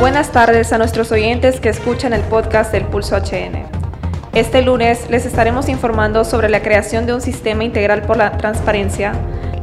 [0.00, 3.66] Buenas tardes a nuestros oyentes que escuchan el podcast del Pulso HN.
[4.32, 9.12] Este lunes les estaremos informando sobre la creación de un sistema integral por la transparencia,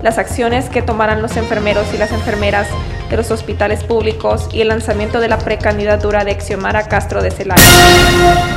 [0.03, 2.67] las acciones que tomarán los enfermeros y las enfermeras
[3.09, 7.63] de los hospitales públicos y el lanzamiento de la precandidatura de Xiomara Castro de Celaya.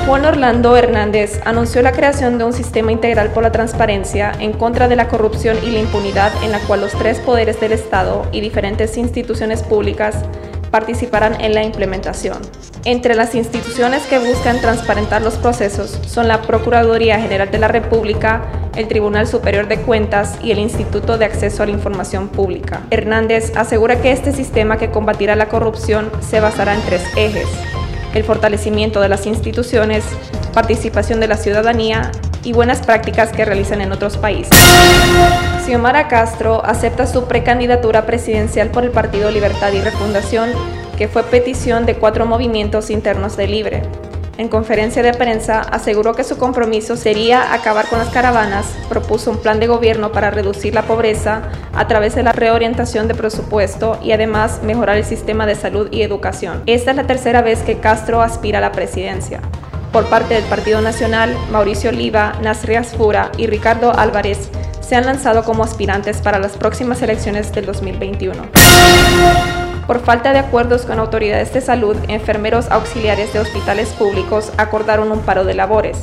[0.07, 4.87] Juan Orlando Hernández anunció la creación de un sistema integral por la transparencia en contra
[4.87, 8.43] de la corrupción y la impunidad en la cual los tres poderes del Estado y
[8.43, 10.17] diferentes instituciones públicas
[10.71, 12.39] participarán en la implementación.
[12.85, 18.43] Entre las instituciones que buscan transparentar los procesos son la Procuraduría General de la República,
[18.75, 22.83] el Tribunal Superior de Cuentas y el Instituto de Acceso a la Información Pública.
[22.91, 27.49] Hernández asegura que este sistema que combatirá la corrupción se basará en tres ejes.
[28.15, 30.05] El fortalecimiento de las instituciones,
[30.55, 32.11] participación de la ciudadanía
[32.45, 34.57] y buenas prácticas que realizan en otros países.
[35.65, 40.51] Xiomara Castro acepta su precandidatura presidencial por el Partido Libertad y Refundación,
[40.97, 43.83] que fue petición de cuatro movimientos internos de Libre.
[44.41, 49.37] En conferencia de prensa aseguró que su compromiso sería acabar con las caravanas, propuso un
[49.37, 51.43] plan de gobierno para reducir la pobreza
[51.75, 56.01] a través de la reorientación de presupuesto y además mejorar el sistema de salud y
[56.01, 56.63] educación.
[56.65, 59.43] Esta es la tercera vez que Castro aspira a la presidencia.
[59.93, 64.49] Por parte del Partido Nacional, Mauricio Oliva, Nasri Asfura y Ricardo Álvarez
[64.81, 68.41] se han lanzado como aspirantes para las próximas elecciones del 2021.
[69.89, 75.21] Por falta de acuerdos con autoridades de salud, enfermeros auxiliares de hospitales públicos acordaron un
[75.23, 75.99] paro de labores.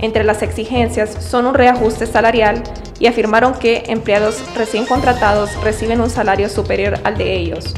[0.00, 2.62] Entre las exigencias son un reajuste salarial
[2.98, 7.74] y afirmaron que empleados recién contratados reciben un salario superior al de ellos.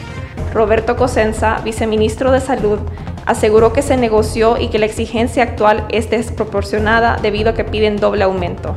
[0.53, 2.79] Roberto Cosenza, viceministro de Salud,
[3.27, 7.97] aseguró que se negoció y que la exigencia actual es desproporcionada debido a que piden
[7.97, 8.75] doble aumento.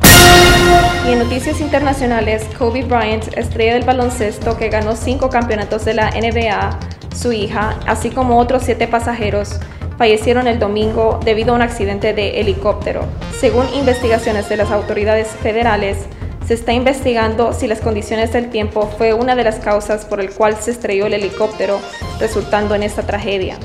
[1.06, 6.10] Y en noticias internacionales, Kobe Bryant, estrella del baloncesto que ganó cinco campeonatos de la
[6.10, 6.78] NBA,
[7.14, 9.58] su hija, así como otros siete pasajeros,
[9.96, 13.04] fallecieron el domingo debido a un accidente de helicóptero.
[13.38, 15.98] Según investigaciones de las autoridades federales,
[16.46, 20.30] se está investigando si las condiciones del tiempo fue una de las causas por el
[20.30, 21.78] cual se estrelló el helicóptero,
[22.20, 23.58] resultando en esta tragedia.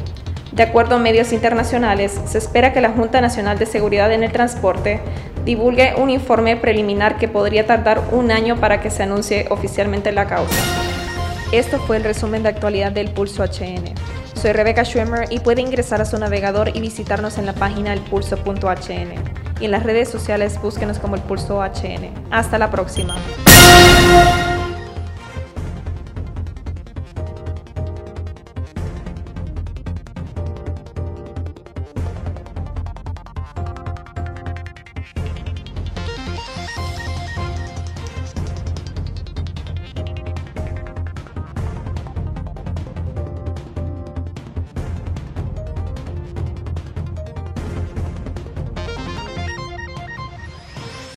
[0.56, 4.31] De acuerdo a medios internacionales, se espera que la Junta Nacional de Seguridad en el
[4.31, 5.00] Transporte
[5.46, 10.28] divulgue un informe preliminar que podría tardar un año para que se anuncie oficialmente la
[10.28, 10.56] causa.
[11.52, 13.96] Esto fue el resumen de actualidad del Pulso HN.
[14.36, 19.13] Soy Rebecca Schwimmer y puede ingresar a su navegador y visitarnos en la página elpulso.hn.
[19.59, 22.12] Y en las redes sociales búsquenos como el Pulso HN.
[22.30, 23.16] Hasta la próxima.